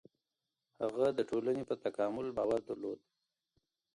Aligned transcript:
هغه 0.81 1.07
د 1.17 1.19
ټولني 1.29 1.63
په 1.69 1.75
تکامل 1.83 2.27
باور 2.37 2.59
درلود. 2.69 2.99